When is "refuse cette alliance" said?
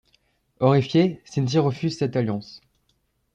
1.59-2.59